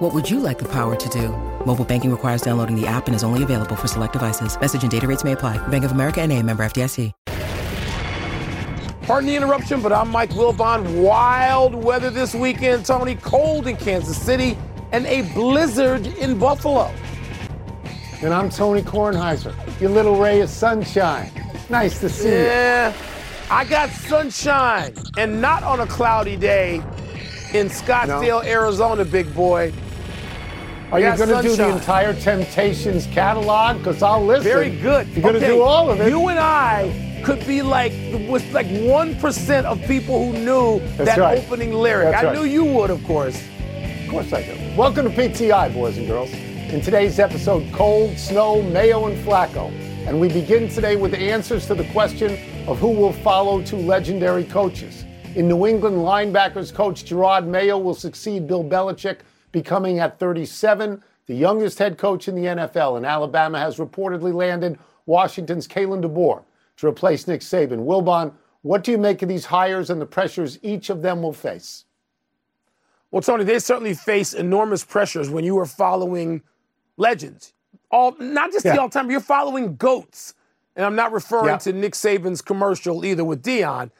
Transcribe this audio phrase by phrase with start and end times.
[0.00, 1.28] What would you like the power to do?
[1.66, 4.58] Mobile banking requires downloading the app and is only available for select devices.
[4.58, 5.58] Message and data rates may apply.
[5.68, 7.12] Bank of America and a member FDIC.
[9.02, 11.02] Pardon the interruption, but I'm Mike Wilbon.
[11.02, 13.16] Wild weather this weekend, Tony.
[13.16, 14.56] Cold in Kansas City
[14.90, 16.90] and a blizzard in Buffalo.
[18.22, 21.30] And I'm Tony Kornheiser, your little ray of sunshine.
[21.68, 22.44] Nice to see yeah, you.
[22.46, 22.94] Yeah,
[23.50, 26.76] I got sunshine and not on a cloudy day
[27.52, 28.48] in Scottsdale, no.
[28.48, 29.70] Arizona, big boy.
[30.92, 33.78] Are you going to do the entire Temptations catalog?
[33.78, 34.42] Because I'll listen.
[34.42, 35.06] Very good.
[35.10, 35.54] You're going to okay.
[35.54, 36.08] do all of it.
[36.08, 37.92] You and I could be like
[38.28, 41.38] with like one percent of people who knew That's that right.
[41.38, 42.10] opening lyric.
[42.10, 42.36] That's I right.
[42.36, 43.40] knew you would, of course.
[44.02, 44.76] Of course I do.
[44.76, 46.32] Welcome to PTI, boys and girls.
[46.32, 49.70] In today's episode, cold, snow, Mayo, and Flacco.
[50.08, 52.32] And we begin today with answers to the question
[52.66, 55.04] of who will follow two legendary coaches.
[55.36, 59.18] In New England, linebackers coach Jerod Mayo will succeed Bill Belichick
[59.52, 64.76] becoming at 37 the youngest head coach in the NFL, and Alabama has reportedly landed
[65.06, 66.42] Washington's Kalen DeBoer
[66.78, 67.84] to replace Nick Saban.
[67.84, 71.32] Wilbon, what do you make of these hires and the pressures each of them will
[71.32, 71.84] face?
[73.10, 76.42] Well, Tony, they certainly face enormous pressures when you are following
[76.96, 77.52] legends.
[77.90, 78.74] All not just yeah.
[78.74, 80.34] the all-time, you're following goats.
[80.76, 81.58] And I'm not referring yeah.
[81.58, 83.90] to Nick Saban's commercial either with Deion.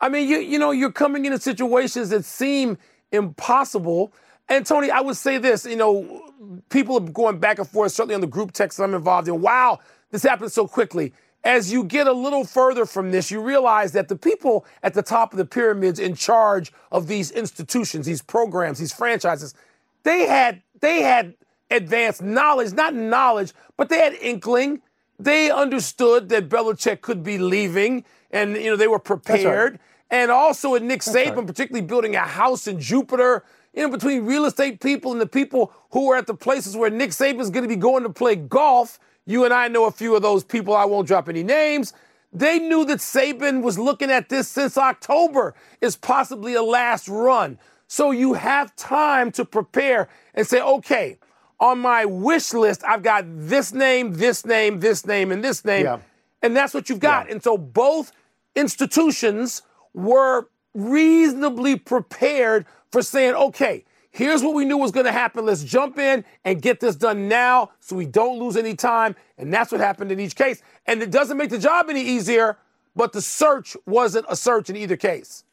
[0.00, 2.78] I mean, you you know, you're coming into situations that seem
[3.10, 4.12] impossible.
[4.48, 6.22] And Tony, I would say this, you know,
[6.70, 9.40] people are going back and forth, certainly on the group text that I'm involved in.
[9.40, 11.12] Wow, this happened so quickly.
[11.44, 15.02] As you get a little further from this, you realize that the people at the
[15.02, 19.54] top of the pyramids in charge of these institutions, these programs, these franchises,
[20.02, 21.34] they had they had
[21.70, 24.80] advanced knowledge, not knowledge, but they had inkling.
[25.18, 29.72] They understood that Belichick could be leaving, and you know they were prepared.
[29.72, 29.80] Right.
[30.10, 31.46] And also in Nick Saban, right.
[31.46, 33.44] particularly building a house in Jupiter,
[33.82, 37.10] know, between real estate people and the people who are at the places where Nick
[37.10, 38.98] Saban is going to be going to play golf.
[39.26, 40.74] You and I know a few of those people.
[40.74, 41.92] I won't drop any names.
[42.32, 47.58] They knew that Saban was looking at this since October is possibly a last run.
[47.86, 51.18] So you have time to prepare and say, okay,
[51.58, 55.86] on my wish list, I've got this name, this name, this name, and this name.
[55.86, 55.98] Yeah.
[56.42, 57.26] And that's what you've got.
[57.26, 57.32] Yeah.
[57.32, 58.12] And so both
[58.54, 59.62] institutions
[59.94, 65.44] were reasonably prepared for saying, okay, here's what we knew was going to happen.
[65.46, 69.16] Let's jump in and get this done now so we don't lose any time.
[69.36, 70.62] And that's what happened in each case.
[70.86, 72.58] And it doesn't make the job any easier,
[72.96, 75.44] but the search wasn't a search in either case.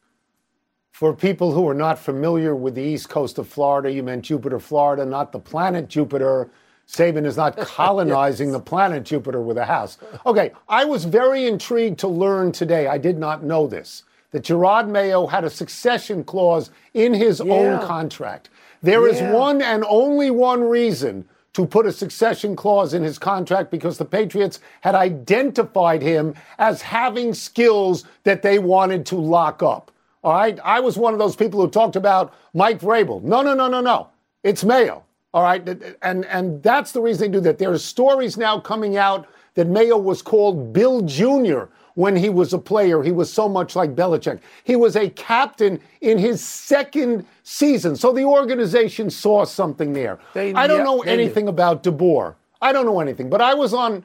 [0.92, 4.58] For people who are not familiar with the east coast of Florida, you meant Jupiter,
[4.58, 6.48] Florida, not the planet Jupiter.
[6.88, 8.56] Saban is not colonizing yes.
[8.56, 9.98] the planet Jupiter with a house.
[10.24, 12.86] Okay, I was very intrigued to learn today.
[12.86, 14.04] I did not know this
[14.36, 17.54] that Jerod Mayo had a succession clause in his yeah.
[17.54, 18.50] own contract.
[18.82, 19.14] There yeah.
[19.14, 23.96] is one and only one reason to put a succession clause in his contract because
[23.96, 29.90] the Patriots had identified him as having skills that they wanted to lock up.
[30.22, 30.60] All right.
[30.62, 33.22] I was one of those people who talked about Mike Vrabel.
[33.22, 34.08] No, no, no, no, no.
[34.42, 35.02] It's Mayo.
[35.32, 35.66] All right.
[36.02, 37.56] And, and that's the reason they do that.
[37.56, 42.52] There are stories now coming out that Mayo was called Bill Jr when he was
[42.52, 43.02] a player.
[43.02, 44.38] He was so much like Belichick.
[44.64, 47.96] He was a captain in his second season.
[47.96, 50.18] So the organization saw something there.
[50.34, 52.34] They, I don't yep, know anything about DeBoer.
[52.60, 53.30] I don't know anything.
[53.30, 54.04] But I was on,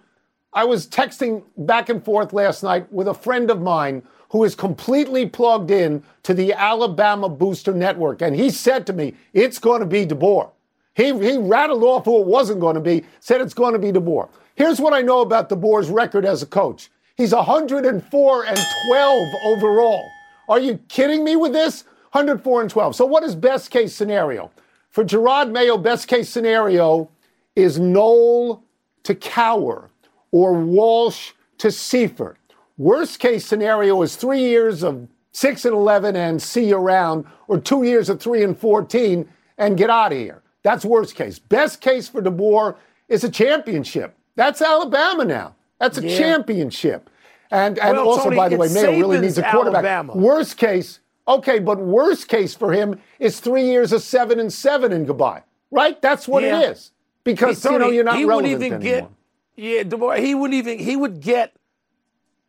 [0.53, 4.55] I was texting back and forth last night with a friend of mine who is
[4.55, 8.21] completely plugged in to the Alabama Booster Network.
[8.21, 10.49] And he said to me, it's going to be DeBoer.
[10.93, 13.91] He, he rattled off who it wasn't going to be, said it's going to be
[13.91, 14.29] DeBoer.
[14.55, 16.89] Here's what I know about DeBoer's record as a coach.
[17.21, 20.09] He's 104 and 12 overall.
[20.49, 21.83] Are you kidding me with this?
[22.13, 22.95] 104 and 12.
[22.95, 24.49] So, what is best case scenario?
[24.89, 27.11] For Jerod Mayo, best case scenario
[27.55, 28.63] is Noll
[29.03, 29.89] to Cowher
[30.31, 32.37] or Walsh to Seifert.
[32.79, 37.59] Worst case scenario is three years of 6 and 11 and see you around, or
[37.59, 39.29] two years of 3 and 14
[39.59, 40.41] and get out of here.
[40.63, 41.37] That's worst case.
[41.37, 42.77] Best case for DeBoer
[43.09, 44.17] is a championship.
[44.35, 45.55] That's Alabama now.
[45.81, 46.17] That's a yeah.
[46.17, 47.09] championship.
[47.51, 49.83] And and well, also, Tony, by the way, Mayo really needs a quarterback.
[49.85, 50.15] Alabama.
[50.17, 54.91] Worst case, okay, but worst case for him is three years of seven and seven
[54.93, 55.43] and goodbye.
[55.69, 56.01] Right?
[56.01, 56.61] That's what yeah.
[56.61, 56.91] it is.
[57.23, 59.09] Because Tony, you know you're not he relevant would even anymore.
[59.55, 61.53] Get, yeah, he wouldn't even he would get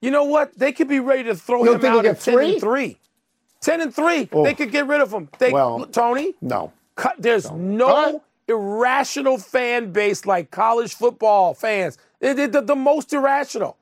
[0.02, 0.58] You know what?
[0.58, 2.98] They could be ready to throw you him out at 10 and 3.
[3.60, 4.28] 10 and 3.
[4.32, 4.44] Oh.
[4.44, 5.28] They could get rid of him.
[5.38, 6.34] They, Well, Tony?
[6.42, 6.72] No.
[6.96, 8.20] Cut- There's no, right.
[8.48, 11.98] irrational fan base like college football fans.
[12.18, 13.76] They- they- the, the most irrational,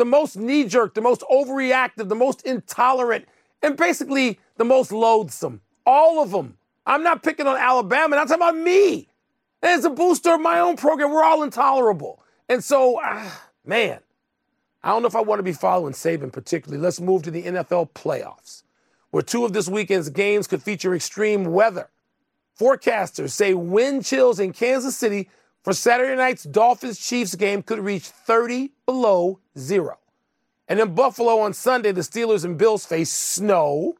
[0.00, 3.28] the most knee jerk, the most overreactive, the most intolerant,
[3.62, 5.60] and basically the most loathsome.
[5.84, 6.56] All of them.
[6.86, 8.16] I'm not picking on Alabama.
[8.16, 9.08] I'm talking about me.
[9.62, 12.22] As a booster of my own program, we're all intolerable.
[12.48, 14.00] And so, ah, man,
[14.82, 16.82] I don't know if I want to be following Saban particularly.
[16.82, 18.62] Let's move to the NFL playoffs,
[19.10, 21.90] where two of this weekend's games could feature extreme weather.
[22.58, 25.28] Forecasters say wind chills in Kansas City
[25.62, 29.98] for Saturday night's Dolphins Chiefs game could reach 30 below zero.
[30.68, 33.96] And in Buffalo on Sunday, the Steelers and Bills face snow,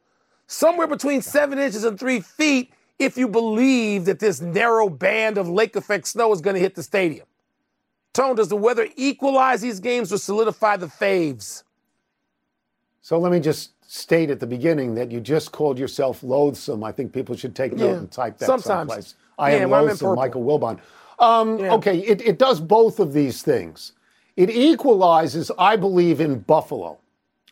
[0.47, 5.49] somewhere between seven inches and three feet, if you believe that this narrow band of
[5.49, 7.25] lake effect snow is going to hit the stadium.
[8.13, 11.63] Tone, does the weather equalize these games or solidify the faves?
[13.01, 16.83] So let me just state at the beginning that you just called yourself loathsome.
[16.83, 17.97] I think people should take note Yeah.
[17.97, 18.65] and type that Sometimes.
[18.65, 19.15] someplace.
[19.39, 20.15] I Yeah, am loathsome.
[20.15, 20.79] Michael Wilbon.
[21.21, 21.73] Um, Yeah.
[21.75, 23.93] Okay, it, it does both of these things.
[24.35, 26.97] It equalizes, I believe, in Buffalo.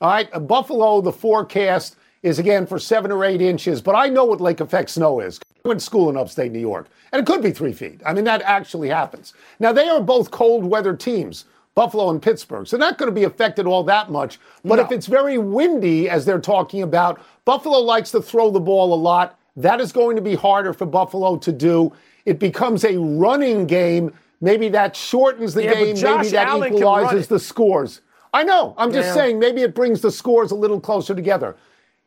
[0.02, 4.08] All right, uh, Buffalo, the forecast is again for seven or eight inches, but I
[4.08, 5.40] know what lake effect snow is.
[5.64, 8.02] I went to school in upstate New York, and it could be three feet.
[8.06, 9.34] I mean, that actually happens.
[9.60, 11.46] Now, they are both cold weather teams,
[11.76, 14.40] Buffalo and Pittsburgh, so not going to be affected all that much.
[14.66, 14.84] But No.
[14.84, 18.96] if it's very windy, as they're talking about, Buffalo likes to throw the ball a
[18.96, 19.38] lot.
[19.56, 21.92] That is going to be harder for Buffalo to do.
[22.26, 24.14] It becomes a running game.
[24.42, 25.96] Maybe that shortens the Yeah, game.
[26.02, 28.02] Maybe that Allen equalizes the scores.
[28.34, 28.74] I know.
[28.78, 29.14] I'm just Yeah.
[29.16, 31.56] saying maybe it brings the scores a little closer together.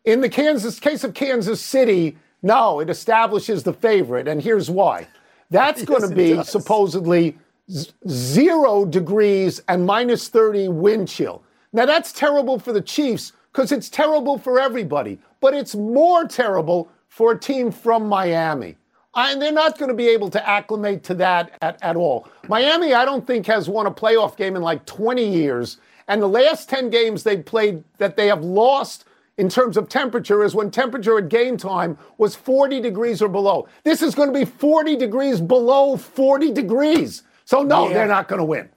[0.04, 5.06] In the Kansas case of Kansas City, no, it establishes the favorite, and here's why.
[5.50, 6.48] That's going to be does.
[6.48, 7.36] supposedly
[7.70, 11.42] z- zero degrees and minus 30 wind chill.
[11.72, 16.88] Now that's terrible for the Chiefs because it's terrible for everybody, but it's more terrible
[17.08, 18.76] for a team from Miami.
[19.14, 22.28] I, they're not going to be able to acclimate to that at, at all.
[22.48, 25.76] Miami, I don't think, has won a playoff game in like 20 years.
[26.08, 29.04] And the last 10 games they've played that they have lost
[29.38, 33.68] in terms of temperature is when temperature at game time was 40 degrees or below.
[33.84, 37.22] This is going to be 40 degrees below 40 degrees.
[37.44, 37.94] So, no, Yeah.
[37.94, 38.68] they're not going to win.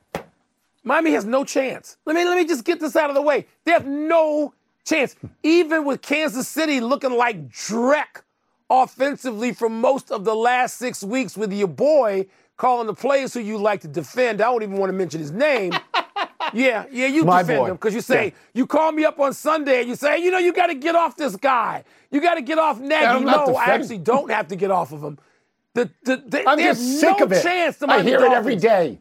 [0.84, 1.98] Miami has no chance.
[2.06, 3.48] Let me let me just get this out of the way.
[3.64, 4.54] They have no
[4.86, 5.16] chance.
[5.42, 8.22] Even with Kansas City looking like Drek
[8.84, 12.26] offensively for most of the last six weeks with your boy
[12.58, 14.42] calling the players who you like to defend.
[14.42, 15.74] I don't even want to mention his name.
[16.54, 17.66] yeah, yeah, you My defend boy.
[17.68, 18.32] him because you say Yeah.
[18.54, 20.96] you call me up on Sunday and you say, you know, you got to get
[20.96, 21.84] off this guy.
[22.12, 23.06] You got to get off Nagy.
[23.06, 25.18] I'm not no, I actually don't have to get off of him.
[25.74, 27.44] The, the, the, I'm there's just sick no of it.
[27.44, 29.00] chance I Miami hear it every Dolphins- day.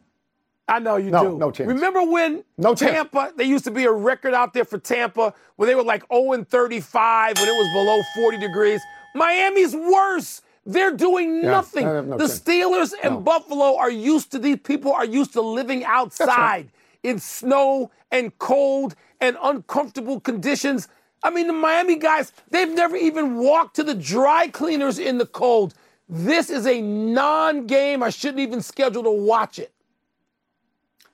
[0.67, 1.37] I know you No, do.
[1.37, 1.67] no chance.
[1.67, 2.91] Remember when No chance.
[2.91, 6.03] Tampa, they used to be a record out there for Tampa where they were like
[6.11, 8.81] 0 and 35 when it was below 40 degrees.
[9.15, 10.41] Miami's worse.
[10.65, 11.85] They're doing Yeah, nothing.
[11.85, 12.39] No the chance.
[12.39, 13.19] Steelers and No.
[13.21, 16.71] Buffalo are used to these people are used to living outside
[17.03, 20.87] in snow and cold and uncomfortable conditions.
[21.23, 25.25] I mean, the Miami guys, they've never even walked to the dry cleaners in the
[25.25, 25.73] cold.
[26.09, 28.03] This is a non game.
[28.03, 29.71] I shouldn't even schedule to watch it.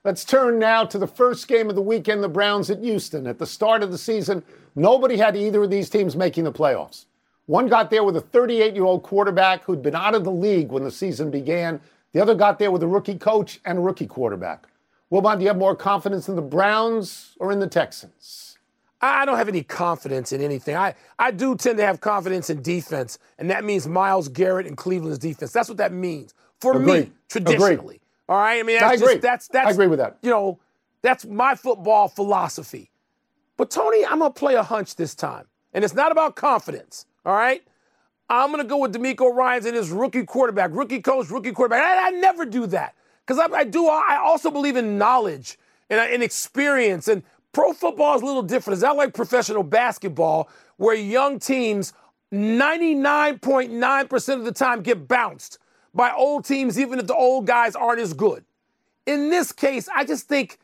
[0.04, 3.27] Let's turn now to the first game of the weekend, the Browns at Houston.
[3.27, 4.44] At the start of the season,
[4.75, 7.06] nobody had either of these teams making the playoffs.
[7.51, 10.71] One got there with a 38 year old quarterback who'd been out of the league
[10.71, 11.81] when the season began.
[12.13, 14.67] The other got there with a rookie coach and a rookie quarterback.
[15.11, 18.57] Wilbon, do you have more confidence in the Browns or in the Texans?
[19.01, 20.77] I don't have any confidence in anything.
[20.77, 24.77] I, I do tend to have confidence in defense, and that means Myles Garrett and
[24.77, 25.51] Cleveland's defense.
[25.51, 27.75] That's what that means for me, traditionally.
[27.75, 27.99] Agreed.
[28.29, 28.61] All right.
[28.61, 29.17] I mean, that's I just agree.
[29.17, 30.19] that's that's I agree with that.
[30.21, 30.59] You know,
[31.01, 32.91] that's my football philosophy.
[33.57, 37.07] But Tony, I'm gonna play a hunch this time, and it's not about confidence.
[37.25, 37.63] All right.
[38.30, 41.83] I'm gonna go with DeMeco Ryans and his rookie quarterback, rookie coach, rookie quarterback.
[41.83, 43.87] I, I never do that because I, I do.
[43.87, 45.59] I also believe in knowledge
[45.90, 47.09] and, uh, and experience.
[47.09, 48.75] And pro football is a little different.
[48.75, 51.92] It's not like professional basketball where young teams
[52.33, 55.59] 99.9% of the time get bounced
[55.94, 58.45] by old teams, even if the old guys aren't as good.
[59.06, 60.57] In this case, I just think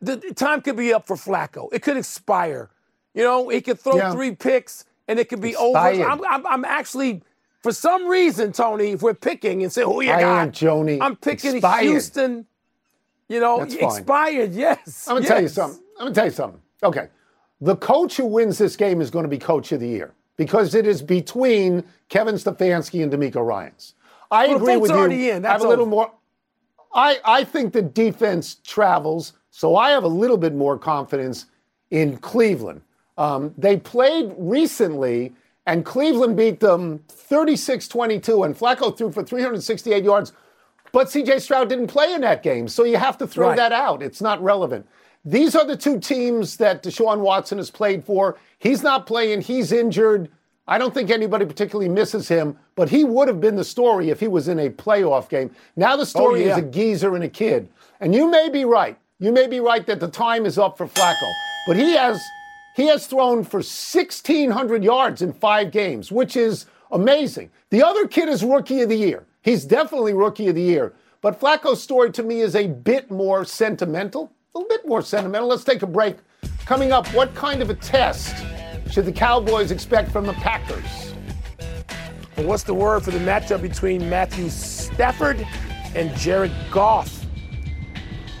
[0.00, 1.68] the the time could be up for Flacco.
[1.72, 2.70] It could expire.
[3.14, 4.12] You know, he could throw Yeah.
[4.12, 6.00] three picks and it could be Expired.
[6.00, 6.10] over.
[6.10, 7.22] I'm, I'm, I'm actually,
[7.62, 10.42] for some reason, Tony, if we're picking and say, who you I got?
[10.42, 10.98] am, Joni.
[11.00, 11.84] I'm picking Expired.
[11.86, 12.46] Houston.
[13.28, 13.84] You know, That's fine.
[13.98, 15.06] expired, yes.
[15.08, 15.80] I'm gonna tell you something.
[15.98, 16.60] I'm gonna tell you something.
[16.82, 17.08] Okay.
[17.60, 20.74] The coach who wins this game is going to be coach of the year because
[20.74, 23.94] it is between Kevin Stefanski and DeMeco Ryans.
[24.30, 24.96] I Well, agree with you.
[24.96, 25.44] already in.
[25.46, 25.90] I have That's a little over.
[25.90, 26.12] more.
[26.94, 31.46] I, I think the defense travels, so I have a little bit more confidence
[31.90, 32.82] in Cleveland.
[33.18, 35.34] Um, they played recently,
[35.66, 40.32] and Cleveland beat them 36 22, and Flacco threw for 368 yards.
[40.92, 43.56] But CJ Stroud didn't play in that game, so you have to throw right.
[43.56, 44.02] that out.
[44.02, 44.86] It's not relevant.
[45.24, 48.38] These are the two teams that Deshaun Watson has played for.
[48.58, 50.30] He's not playing, he's injured.
[50.66, 54.20] I don't think anybody particularly misses him, but he would have been the story if
[54.20, 55.50] he was in a playoff game.
[55.76, 56.52] Now the story oh, yeah.
[56.52, 57.68] is a geezer and a kid.
[58.00, 58.96] And you may be right.
[59.18, 61.30] You may be right that the time is up for Flacco.
[61.66, 62.20] But he has
[62.74, 67.50] he has thrown for 1,600 yards in five games, which is amazing.
[67.70, 69.26] The other kid is rookie of the year.
[69.42, 70.94] He's definitely rookie of the year.
[71.20, 74.32] But Flacco's story to me is a bit more sentimental.
[74.54, 75.48] A little bit more sentimental.
[75.48, 76.16] Let's take a break.
[76.64, 78.34] Coming up, what kind of a test
[78.90, 81.14] should the Cowboys expect from the Packers?
[82.36, 85.46] And what's the word for the matchup between Matthew Stafford
[85.94, 87.24] and Jared Goff?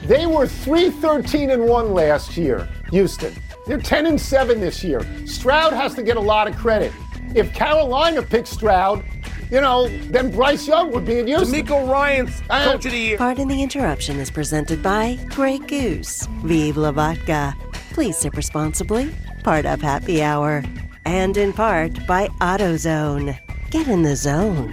[0.04, 3.34] They were 313 and 1 last year, Houston.
[3.66, 5.06] They're 10 and 7 this year.
[5.26, 6.92] Stroud has to get a lot of credit.
[7.34, 9.04] If Carolina picks Stroud,
[9.50, 11.64] you know, then Bryce Young would be in Houston.
[11.64, 13.18] DeMeco Ryans, uh, coach of the year.
[13.18, 16.26] Pardon the interruption is presented by Grey Goose.
[16.42, 17.54] Vive la vodka.
[17.92, 19.14] Please sip responsibly.
[19.44, 20.64] Part of Happy Hour.
[21.04, 23.38] And in part by AutoZone.
[23.70, 24.72] Get in the zone.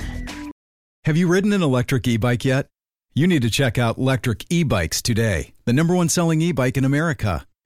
[1.05, 2.67] Have you ridden an electric e bike yet?
[3.13, 6.77] You need to check out Electric E Bikes today, the number one selling e bike
[6.77, 7.45] in America.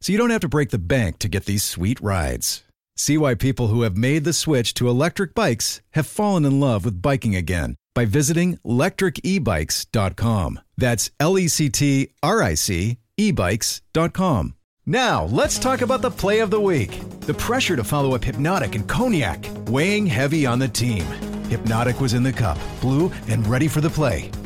[0.00, 2.64] so you don't have to break the bank to get these sweet rides.
[2.96, 6.84] See why people who have made the switch to electric bikes have fallen in love
[6.84, 10.60] with biking again by visiting lectricebikes.com.
[10.76, 14.54] That's L E C T R I C ebikes.com.
[14.88, 17.00] Now, let's talk about the play of the week.
[17.20, 21.02] The pressure to follow up Hpnotiq and Cognac, weighing heavy on the team.
[21.48, 24.30] Hpnotiq was in the cup, blue, and ready for the play.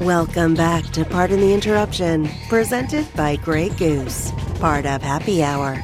[0.00, 5.74] Welcome back to Pardon the Interruption, presented by Grey Goose, part of Happy Hour.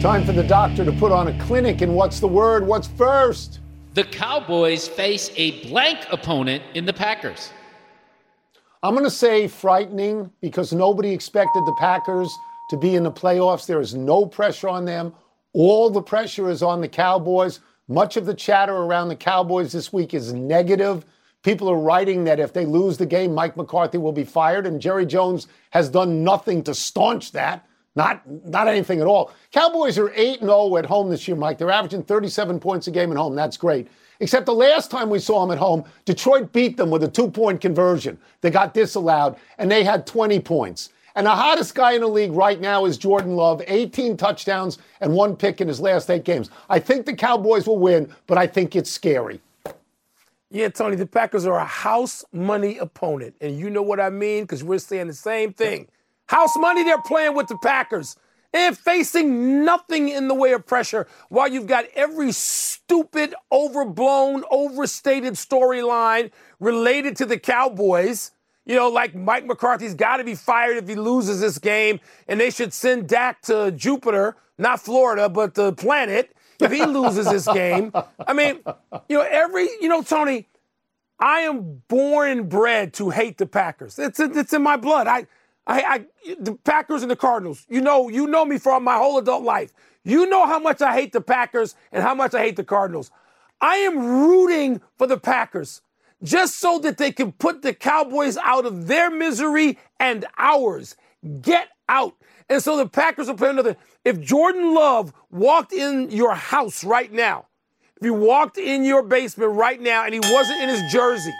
[0.00, 2.66] Time for the doctor to put on a clinic, and what's the word?
[2.66, 3.60] What's first?
[3.92, 7.52] The Cowboys face a blank opponent in the Packers.
[8.82, 12.34] I'm going to say frightening because nobody expected the Packers
[12.70, 13.66] to be in the playoffs.
[13.66, 15.12] There is no pressure on them
[15.58, 17.58] all the pressure is on the Cowboys.
[17.88, 21.04] Much of the chatter around the Cowboys this week is negative.
[21.42, 24.80] People are writing that if they lose the game, Mike McCarthy will be fired, and
[24.80, 27.66] Jerry Jones has done nothing to staunch that.
[27.96, 29.32] Not, not anything at all.
[29.50, 31.58] Cowboys are 8 0 at home this year, Mike.
[31.58, 33.34] They're averaging 37 points a game at home.
[33.34, 33.88] That's great.
[34.20, 37.28] Except the last time we saw them at home, Detroit beat them with a two
[37.28, 38.16] point conversion.
[38.42, 40.90] They got disallowed, and they had 20 points.
[41.18, 45.12] And the hottest guy in the league right now is Jordan Love, 18 touchdowns and
[45.12, 46.48] one pick in his last eight games.
[46.70, 49.40] I think the Cowboys will win, but I think it's scary.
[50.48, 53.34] Yeah, Tony, the Packers are a house money opponent.
[53.40, 54.44] And you know what I mean?
[54.44, 55.88] Because we're saying the same thing.
[56.28, 58.14] House money, they're playing with the Packers.
[58.54, 65.34] And facing nothing in the way of pressure while you've got every stupid, overblown, overstated
[65.34, 68.30] storyline related to the Cowboys
[68.68, 71.98] you know, like Mike McCarthy's got to be fired if he loses this game,
[72.28, 77.26] and they should send Dak to Jupiter, not Florida, but the planet, if he loses
[77.26, 77.90] this game.
[78.26, 78.60] I mean,
[79.08, 80.48] you know, every, you know, Tony,
[81.18, 83.98] I am born and bred to hate the Packers.
[83.98, 85.06] It's it's in my blood.
[85.06, 85.26] I,
[85.66, 87.64] I, I, the Packers and the Cardinals.
[87.70, 89.72] You know, you know me for my whole adult life.
[90.04, 93.10] You know how much I hate the Packers and how much I hate the Cardinals.
[93.60, 95.80] I am rooting for the Packers
[96.22, 100.96] just so that they can put the Cowboys out of their misery and ours.
[101.40, 102.14] Get out.
[102.48, 103.76] And so the Packers will play another.
[104.04, 107.46] If Jordan Love walked in your house right now,
[107.96, 111.34] if he walked in your basement right now and he wasn't in his jersey,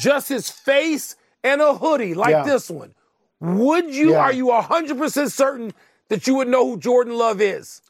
[0.00, 2.44] just his face and a hoodie like yeah.
[2.44, 2.94] this one,
[3.40, 4.18] would you, yeah.
[4.18, 5.72] are you 100% certain
[6.08, 7.82] that you would know who Jordan Love is?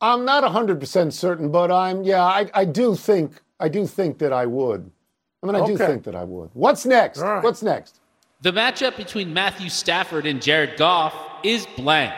[0.00, 4.32] I'm not 100% certain, but I'm, yeah, I, I do think, I do think that
[4.32, 4.90] I would.
[5.42, 5.72] I mean, I okay.
[5.72, 6.50] do think that I would.
[6.52, 7.18] What's next?
[7.20, 7.42] Right.
[7.42, 8.00] What's next?
[8.42, 12.14] The matchup between Matthew Stafford and Jared Goff is blank.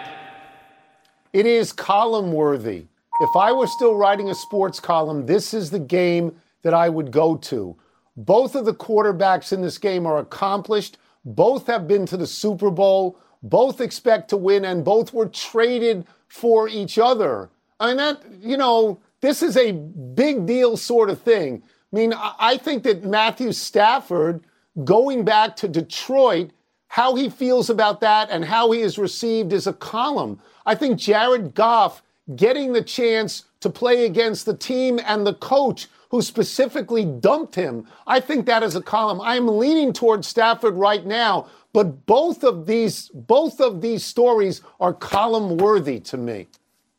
[1.32, 2.86] It is column worthy.
[3.20, 7.10] If I were still writing a sports column, this is the game that I would
[7.10, 7.76] go to.
[8.16, 10.98] Both of the quarterbacks in this game are accomplished.
[11.24, 13.18] Both have been to the Super Bowl.
[13.42, 17.50] Both expect to win, and both were traded for each other.
[17.80, 21.62] I mean, that, you know, this is a big deal sort of thing.
[21.92, 24.42] I mean, I think that Matthew Stafford
[24.84, 26.50] going back to Detroit,
[26.88, 30.40] how he feels about that and how he is received is a column.
[30.64, 32.02] I think Jared Goff
[32.36, 37.86] getting the chance to play against the team and the coach who specifically dumped him.
[38.06, 39.20] I think that is a column.
[39.20, 44.92] I'm leaning towards Stafford right now, but both of these both of these stories are
[44.92, 46.48] column worthy to me.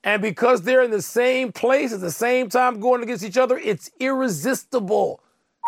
[0.04, 3.58] And because they're in the same place at the same time going against each other,
[3.58, 5.22] it's irresistible.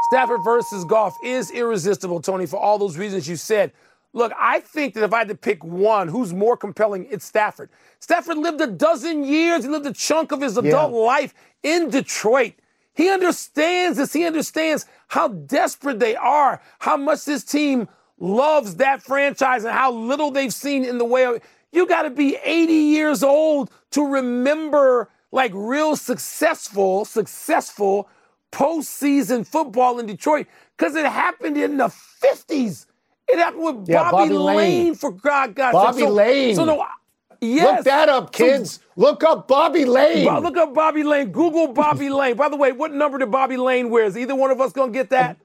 [0.10, 3.72] Stafford versus Goff is irresistible, Tony, for all those reasons you said.
[4.14, 7.70] Look, I think that if I had to pick one who's more compelling, it's Stafford.
[8.00, 9.64] Stafford lived a dozen years.
[9.64, 10.98] He lived a chunk of his adult yeah.
[10.98, 12.54] life in Detroit.
[12.94, 14.14] He understands this.
[14.14, 19.92] He understands how desperate they are, how much this team loves that franchise, and how
[19.92, 21.42] little they've seen in the way of.
[21.76, 28.08] You got to be 80 years old to remember like real successful, successful
[28.50, 32.86] postseason football in Detroit because it happened in the 50s.
[33.28, 34.58] It happened with yeah, Bobby, Bobby Layne.
[34.58, 34.96] Layne.
[34.96, 35.74] for God, God.
[35.74, 36.56] Bobby so, Layne.
[36.56, 36.86] So no,
[37.42, 37.78] yes.
[37.78, 38.76] Look that up, kids.
[38.76, 40.24] So, look up Bobby Layne.
[40.42, 41.34] Look up Bobby Layne.
[41.34, 42.38] Google Bobby Layne.
[42.38, 44.06] By the way, what number did Bobby Layne wear?
[44.06, 45.36] Is either one of us going to get that?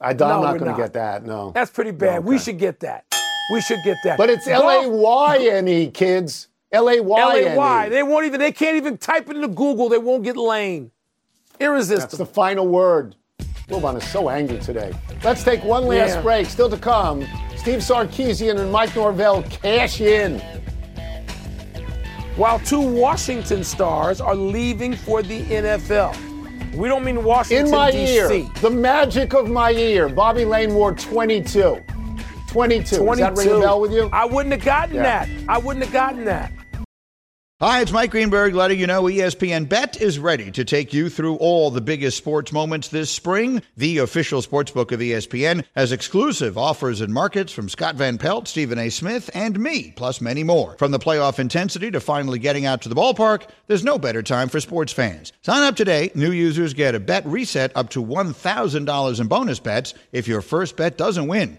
[0.00, 1.24] I, am no, not going to get that.
[1.24, 1.52] No.
[1.54, 2.00] That's pretty bad.
[2.00, 2.28] No, okay.
[2.30, 3.04] We should get that.
[3.50, 4.16] We should get that.
[4.16, 6.48] But it's L A Y N E, kids.
[6.72, 7.46] L A Y N E.
[7.46, 7.88] L A Y.
[7.88, 8.40] They won't even.
[8.40, 9.88] They can't even type it into Google.
[9.88, 10.90] They won't get Lane.
[11.58, 12.00] Irresistible.
[12.00, 13.16] That's the final word.
[13.68, 14.92] Wilbon is so angry today.
[15.22, 16.22] Let's take one last yeah.
[16.22, 16.46] break.
[16.46, 20.40] Still to come, Steve Sarkisian and Mike Norvell cash in.
[22.36, 26.16] While two Washington stars are leaving for the NFL.
[26.74, 28.14] We don't mean Washington, In my D.C.
[28.14, 31.82] ear, the magic of my ear, Bobby Layne wore 22.
[32.50, 32.96] 22.
[32.96, 33.06] 22.
[33.06, 34.10] Does that ring a bell with you?
[34.12, 35.24] I wouldn't have gotten yeah.
[35.24, 35.28] that.
[35.48, 36.52] I wouldn't have gotten that.
[37.60, 41.36] Hi, it's Mike Greenberg letting you know ESPN Bet is ready to take you through
[41.36, 43.60] all the biggest sports moments this spring.
[43.76, 48.78] The official sportsbook of ESPN has exclusive offers and markets from Scott Van Pelt, Stephen
[48.78, 48.88] A.
[48.88, 50.74] Smith, and me, plus many more.
[50.78, 54.48] From the playoff intensity to finally getting out to the ballpark, there's no better time
[54.48, 55.30] for sports fans.
[55.42, 56.10] Sign up today.
[56.14, 60.78] New users get a bet reset up to $1,000 in bonus bets if your first
[60.78, 61.58] bet doesn't win.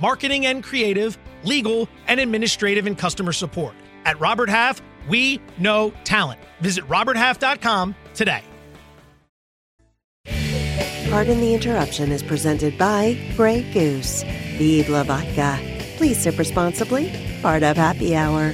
[0.00, 3.74] marketing and creative legal, and administrative and customer support.
[4.04, 6.40] At Robert Half, we know talent.
[6.60, 8.42] Visit RobertHalf.com today.
[11.08, 14.24] Pardon the interruption is presented by Grey Goose.
[14.58, 15.58] Vive la vodka.
[15.96, 17.12] Please sip responsibly.
[17.40, 18.50] Part of Happy Hour.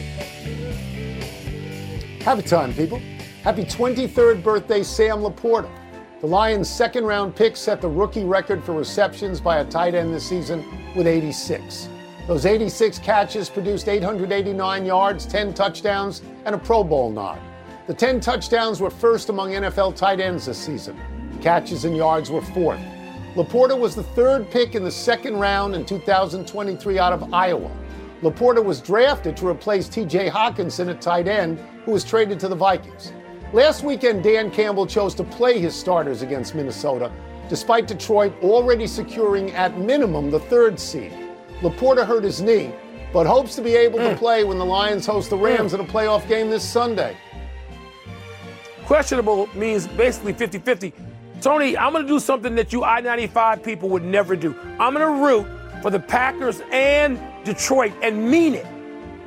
[2.25, 3.01] Have a time, people.
[3.43, 5.71] Happy 23rd birthday, Sam LaPorta.
[6.23, 10.15] The Lions' second round pick set the rookie record for receptions by a tight end
[10.15, 11.89] this season with 86.
[12.29, 17.41] Those 86 catches produced 889 yards, 10 touchdowns, and a Pro Bowl nod.
[17.89, 20.97] The 10 touchdowns were first among NFL tight ends this season.
[21.43, 22.79] Catches and yards were fourth.
[23.35, 27.73] LaPorta was the third pick in the second round in 2023 out of Iowa.
[28.21, 32.55] LaPorta was drafted to replace TJ Hockenson at tight end, who was traded to the
[32.55, 33.13] Vikings.
[33.53, 37.13] Last weekend, Dan Campbell chose to play his starters against Minnesota,
[37.51, 41.13] despite Detroit already securing at minimum the third seed.
[41.61, 42.73] LaPorta hurt his knee,
[43.13, 44.11] but hopes to be able mm.
[44.11, 45.75] to play when the Lions host the Rams mm.
[45.75, 47.15] in a playoff game this Sunday.
[48.87, 50.95] Questionable means basically 50 50.
[51.43, 54.57] Tony, I'm going to do something that you I 95 people would never do.
[54.81, 55.47] I'm going to root
[55.83, 58.67] for the Packers and Detroit and mean it.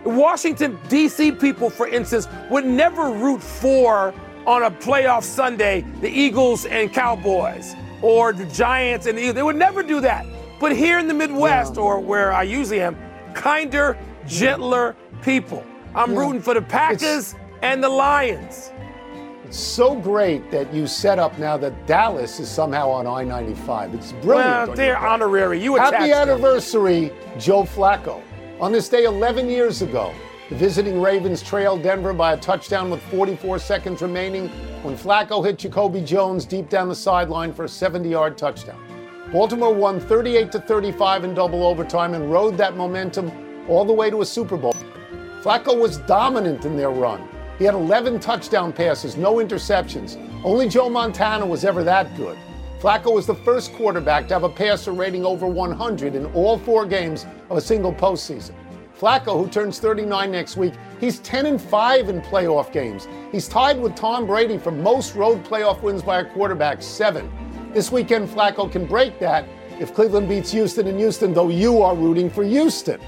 [0.06, 1.32] Washington, D.C.
[1.34, 4.14] people, for instance, would never root for
[4.46, 9.36] on a playoff Sunday the Eagles and Cowboys or the Giants and the Eagles.
[9.36, 10.26] They would never do that.
[10.60, 11.82] But here in the Midwest, yeah.
[11.82, 12.96] or where I usually am,
[13.34, 15.66] kinder, gentler people.
[15.94, 16.20] I'm yeah.
[16.20, 18.72] rooting for the Packers it's, and the Lions.
[19.46, 23.94] It's so great that you set up now that Dallas is somehow on I 95.
[23.94, 24.68] It's brilliant.
[24.68, 25.62] Well, they're honorary.
[25.62, 27.40] You Happy anniversary, them.
[27.40, 28.22] Joe Flacco.
[28.62, 30.14] On this day 11 years ago,
[30.48, 34.48] the visiting Ravens trailed Denver by a touchdown with 44 seconds remaining
[34.82, 38.82] when Flacco hit Jacoby Jones deep down the sideline for a 70 yard touchdown.
[39.34, 43.30] Baltimore won 38 to 35 in double overtime and rode that momentum
[43.68, 44.74] all the way to a Super Bowl.
[45.42, 47.28] Flacco was dominant in their run.
[47.60, 50.16] He had 11 touchdown passes, no interceptions.
[50.46, 52.38] Only Joe Montana was ever that good.
[52.80, 56.86] Flacco was the first quarterback to have a passer rating over 100 in all four
[56.86, 58.54] games of a single postseason.
[59.00, 63.08] Flacco, who turns 39 next week, he's 10 and 5 in playoff games.
[63.32, 67.30] He's tied with Tom Brady for most road playoff wins by a quarterback, seven.
[67.74, 69.46] This weekend, Flacco can break that
[69.80, 73.02] if Cleveland beats Houston in Houston, though you are rooting for Houston.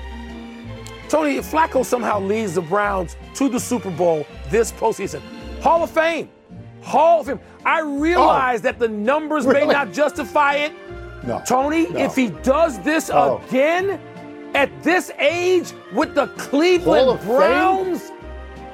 [1.07, 5.21] Tony, if Flacco somehow leads the Browns to the Super Bowl this postseason,
[5.61, 6.29] Hall of Fame.
[6.81, 7.39] Hall of Fame.
[7.65, 9.67] I realize oh, that the numbers really?
[9.67, 10.73] may not justify it.
[11.25, 11.41] No.
[11.45, 11.99] Tony, no.
[11.99, 13.41] if he does this oh.
[13.47, 13.99] again
[14.53, 18.11] at this age with the Cleveland Browns,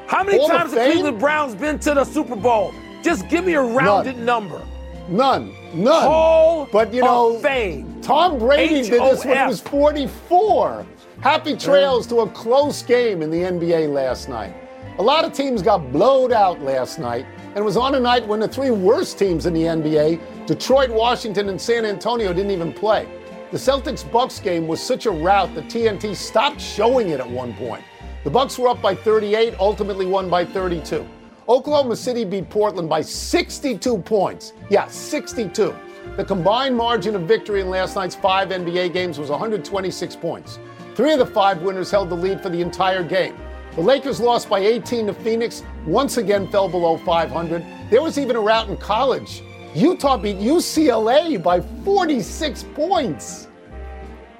[0.07, 2.73] how many Hall times have Cleveland Browns been to the Super Bowl?
[3.01, 4.25] Just give me a rounded None.
[4.25, 4.65] number.
[5.09, 5.53] None.
[5.73, 6.03] None.
[6.03, 8.01] Hall but you know, fame.
[8.01, 8.89] Tom Brady H-O-F.
[8.91, 10.85] did this when he was 44.
[11.21, 14.53] Happy trails to a close game in the NBA last night.
[14.99, 18.27] A lot of teams got blowed out last night, and it was on a night
[18.27, 22.73] when the three worst teams in the NBA, Detroit, Washington, and San Antonio, didn't even
[22.73, 23.07] play.
[23.51, 27.53] The Celtics Bucks game was such a rout that TNT stopped showing it at one
[27.53, 27.83] point.
[28.23, 31.07] The Bucks were up by 38, ultimately won by 32.
[31.47, 34.53] Oklahoma City beat Portland by 62 points.
[34.71, 35.75] Yeah, 62.
[36.15, 40.57] The combined margin of victory in last night's five NBA games was 126 points.
[40.95, 43.35] Three of the five winners held the lead for the entire game.
[43.75, 47.65] The Lakers lost by 18 to Phoenix, once again fell below 500.
[47.89, 49.41] There was even a rout in college.
[49.73, 53.47] Utah beat UCLA by 46 points.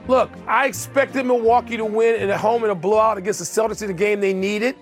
[0.08, 3.88] Look, I expected Milwaukee to win at home in a blowout against the Celtics in
[3.88, 4.76] the game they needed.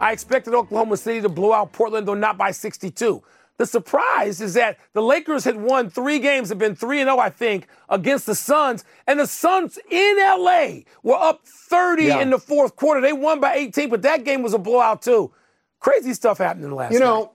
[0.00, 3.22] I expected Oklahoma City to blow out Portland, though not by 62.
[3.58, 7.28] The surprise is that the Lakers had won three games, have been 3 0, I
[7.28, 8.84] think, against the Suns.
[9.06, 12.20] And the Suns in LA were up 30 yeah.
[12.20, 13.00] in the fourth quarter.
[13.00, 15.32] They won by 18, but that game was a blowout, too.
[15.80, 17.30] Crazy stuff happening last You know, night.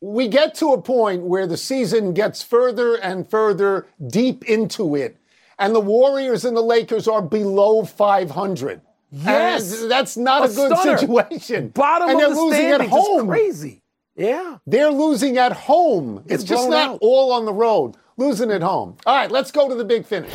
[0.00, 5.18] we get to a point where the season gets further and further deep into it,
[5.58, 8.80] and the Warriors and the Lakers are below 500.
[9.12, 9.82] Yes.
[9.82, 10.98] And that's not a, a good stunner.
[10.98, 11.68] situation.
[11.68, 12.92] Bottom and of they're the losing standings.
[12.92, 13.28] at home.
[13.28, 13.82] crazy.
[14.16, 14.58] Yeah.
[14.66, 16.22] They're losing at home.
[16.24, 16.98] It's, it's just not out.
[17.02, 17.96] all on the road.
[18.16, 18.96] Losing at home.
[19.04, 20.32] All right, let's go to the big finish.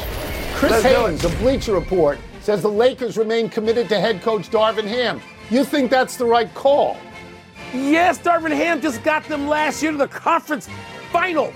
[0.53, 4.85] Chris let's Haynes of Bleacher Report says the Lakers remain committed to head coach Darvin
[4.85, 5.19] Ham.
[5.49, 6.97] You think that's the right call?
[7.73, 10.69] Yes, Darvin Ham just got them last year to the conference
[11.11, 11.51] final.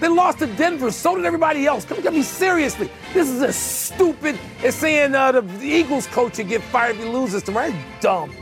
[0.00, 0.90] They lost to Denver.
[0.90, 1.84] So did everybody else.
[1.84, 2.90] Come get me seriously.
[3.14, 7.08] This is as stupid as saying uh, the Eagles coach would get fired if he
[7.08, 7.74] loses tomorrow.
[8.00, 8.34] Dumb.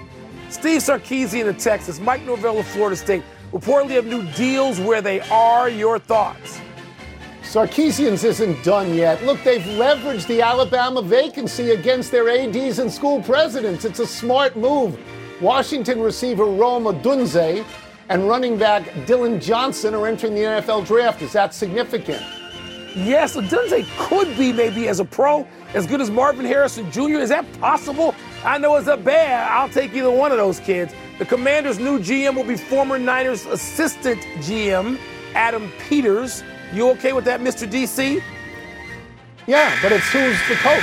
[0.54, 5.20] Steve Sarkisian of Texas, Mike Norvell of Florida State reportedly have new deals where they
[5.22, 5.68] are.
[5.68, 6.60] Your thoughts?
[7.42, 9.22] Sarkisian's isn't done yet.
[9.24, 13.84] Look, they've leveraged the Alabama vacancy against their ADs and school presidents.
[13.84, 14.96] It's a smart move.
[15.40, 17.64] Washington receiver Rome Odunze
[18.08, 21.20] and running back Dillon Johnson are entering the NFL draft.
[21.20, 22.22] Is that significant?
[22.94, 27.18] Yes, Odunze could be maybe as a pro as good as Marvin Harrison Jr.
[27.18, 28.14] Is that possible?
[28.44, 29.50] I know it's a bad.
[29.50, 30.94] I'll take either one of those kids.
[31.18, 34.98] The Commanders' new GM will be former Niners assistant GM
[35.34, 36.42] Adam Peters.
[36.72, 37.66] You okay with that, Mr.
[37.66, 38.22] DC?
[39.46, 40.82] Yeah, but it's who's the coach.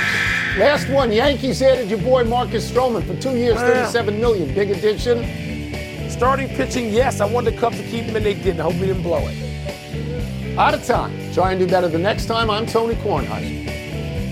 [0.58, 4.52] Last one, Yankees added your boy Marcus Stroman for two years, thirty-seven million.
[4.54, 6.10] Big addition.
[6.10, 7.20] Starting pitching, yes.
[7.20, 8.60] I wanted the Cubs to keep him, and they didn't.
[8.60, 10.58] I hope we didn't blow it.
[10.58, 11.32] Out of time.
[11.32, 12.50] Try and do better the next time.
[12.50, 13.61] I'm Tony Kornheiser.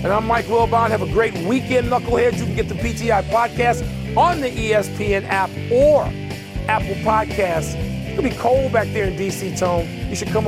[0.03, 0.89] And I'm Mike Wilbon.
[0.89, 2.39] Have a great weekend, Knuckleheads.
[2.39, 3.85] You can get the PTI podcast
[4.17, 6.05] on the ESPN app or
[6.67, 7.75] Apple Podcasts.
[8.09, 9.87] It'll be cold back there in DC, Tone.
[10.09, 10.47] You should come